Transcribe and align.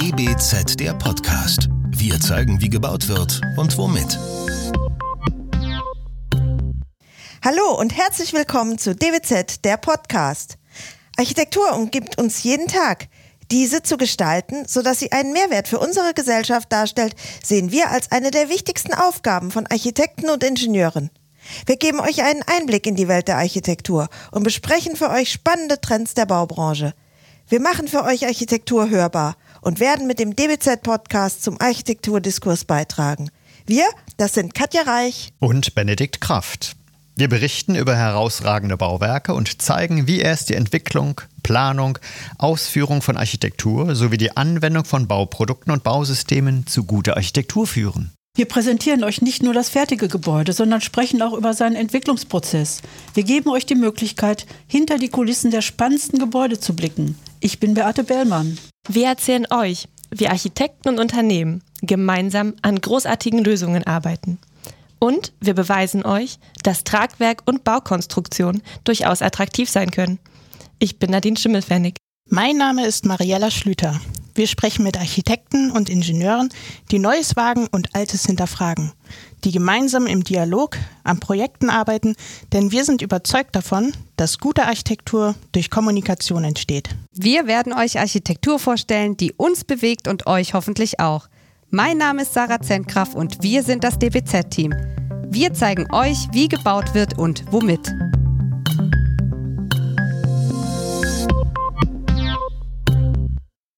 DBZ 0.00 0.80
der 0.80 0.94
Podcast. 0.94 1.68
Wir 1.90 2.18
zeigen, 2.18 2.58
wie 2.62 2.70
gebaut 2.70 3.06
wird 3.08 3.38
und 3.58 3.76
womit. 3.76 4.18
Hallo 7.44 7.78
und 7.78 7.94
herzlich 7.94 8.32
willkommen 8.32 8.78
zu 8.78 8.96
DWZ, 8.96 9.62
der 9.62 9.76
Podcast. 9.76 10.56
Architektur 11.18 11.74
umgibt 11.74 12.18
uns 12.18 12.42
jeden 12.44 12.66
Tag. 12.66 13.08
Diese 13.50 13.82
zu 13.82 13.98
gestalten, 13.98 14.64
sodass 14.66 15.00
sie 15.00 15.12
einen 15.12 15.34
Mehrwert 15.34 15.68
für 15.68 15.78
unsere 15.78 16.14
Gesellschaft 16.14 16.72
darstellt, 16.72 17.14
sehen 17.44 17.70
wir 17.70 17.90
als 17.90 18.10
eine 18.10 18.30
der 18.30 18.48
wichtigsten 18.48 18.94
Aufgaben 18.94 19.50
von 19.50 19.66
Architekten 19.66 20.30
und 20.30 20.42
Ingenieuren. 20.42 21.10
Wir 21.66 21.76
geben 21.76 22.00
euch 22.00 22.22
einen 22.22 22.42
Einblick 22.44 22.86
in 22.86 22.96
die 22.96 23.08
Welt 23.08 23.28
der 23.28 23.36
Architektur 23.36 24.08
und 24.30 24.44
besprechen 24.44 24.96
für 24.96 25.10
euch 25.10 25.30
spannende 25.30 25.78
Trends 25.78 26.14
der 26.14 26.24
Baubranche. 26.24 26.94
Wir 27.48 27.60
machen 27.60 27.86
für 27.86 28.04
euch 28.04 28.24
Architektur 28.24 28.88
hörbar 28.88 29.36
und 29.60 29.80
werden 29.80 30.06
mit 30.06 30.18
dem 30.18 30.36
DBZ-Podcast 30.36 31.42
zum 31.42 31.60
Architekturdiskurs 31.60 32.64
beitragen. 32.64 33.30
Wir, 33.66 33.84
das 34.16 34.34
sind 34.34 34.54
Katja 34.54 34.82
Reich 34.82 35.32
und 35.38 35.74
Benedikt 35.74 36.20
Kraft. 36.20 36.76
Wir 37.16 37.28
berichten 37.28 37.74
über 37.74 37.94
herausragende 37.96 38.76
Bauwerke 38.76 39.34
und 39.34 39.60
zeigen, 39.60 40.06
wie 40.06 40.20
erst 40.20 40.48
die 40.48 40.54
Entwicklung, 40.54 41.20
Planung, 41.42 41.98
Ausführung 42.38 43.02
von 43.02 43.16
Architektur 43.16 43.94
sowie 43.94 44.16
die 44.16 44.36
Anwendung 44.36 44.84
von 44.84 45.06
Bauprodukten 45.06 45.70
und 45.72 45.82
Bausystemen 45.82 46.66
zu 46.66 46.84
guter 46.84 47.16
Architektur 47.16 47.66
führen. 47.66 48.12
Wir 48.36 48.46
präsentieren 48.46 49.04
euch 49.04 49.20
nicht 49.20 49.42
nur 49.42 49.52
das 49.52 49.68
fertige 49.68 50.08
Gebäude, 50.08 50.52
sondern 50.52 50.80
sprechen 50.80 51.20
auch 51.20 51.34
über 51.34 51.52
seinen 51.52 51.76
Entwicklungsprozess. 51.76 52.80
Wir 53.12 53.24
geben 53.24 53.50
euch 53.50 53.66
die 53.66 53.74
Möglichkeit, 53.74 54.46
hinter 54.66 54.96
die 54.96 55.08
Kulissen 55.08 55.50
der 55.50 55.62
spannendsten 55.62 56.18
Gebäude 56.18 56.58
zu 56.58 56.74
blicken. 56.74 57.18
Ich 57.40 57.60
bin 57.60 57.74
Beate 57.74 58.04
Bellmann. 58.04 58.56
Wir 58.88 59.06
erzählen 59.06 59.46
euch, 59.50 59.88
wie 60.10 60.28
Architekten 60.28 60.88
und 60.88 60.98
Unternehmen 60.98 61.62
gemeinsam 61.82 62.54
an 62.62 62.80
großartigen 62.80 63.44
Lösungen 63.44 63.86
arbeiten. 63.86 64.38
Und 64.98 65.32
wir 65.40 65.54
beweisen 65.54 66.04
euch, 66.04 66.38
dass 66.62 66.84
Tragwerk 66.84 67.42
und 67.46 67.64
Baukonstruktion 67.64 68.62
durchaus 68.84 69.22
attraktiv 69.22 69.70
sein 69.70 69.90
können. 69.90 70.18
Ich 70.78 70.98
bin 70.98 71.10
Nadine 71.10 71.36
Schimmelfennig. 71.36 71.96
Mein 72.28 72.56
Name 72.56 72.86
ist 72.86 73.06
Mariella 73.06 73.50
Schlüter. 73.50 74.00
Wir 74.40 74.46
sprechen 74.46 74.84
mit 74.84 74.96
Architekten 74.96 75.70
und 75.70 75.90
Ingenieuren, 75.90 76.48
die 76.90 76.98
Neues 76.98 77.36
wagen 77.36 77.68
und 77.72 77.94
Altes 77.94 78.24
hinterfragen, 78.24 78.90
die 79.44 79.52
gemeinsam 79.52 80.06
im 80.06 80.24
Dialog 80.24 80.78
an 81.04 81.20
Projekten 81.20 81.68
arbeiten, 81.68 82.16
denn 82.54 82.72
wir 82.72 82.86
sind 82.86 83.02
überzeugt 83.02 83.54
davon, 83.54 83.92
dass 84.16 84.38
gute 84.38 84.64
Architektur 84.64 85.34
durch 85.52 85.68
Kommunikation 85.68 86.42
entsteht. 86.42 86.88
Wir 87.12 87.46
werden 87.48 87.74
euch 87.74 87.98
Architektur 87.98 88.58
vorstellen, 88.58 89.14
die 89.18 89.34
uns 89.34 89.64
bewegt 89.64 90.08
und 90.08 90.26
euch 90.26 90.54
hoffentlich 90.54 91.00
auch. 91.00 91.28
Mein 91.68 91.98
Name 91.98 92.22
ist 92.22 92.32
Sarah 92.32 92.62
Zentgraf 92.62 93.14
und 93.14 93.42
wir 93.42 93.62
sind 93.62 93.84
das 93.84 93.98
DBZ-Team. 93.98 94.72
Wir 95.28 95.52
zeigen 95.52 95.86
euch, 95.92 96.16
wie 96.32 96.48
gebaut 96.48 96.94
wird 96.94 97.18
und 97.18 97.44
womit. 97.50 97.92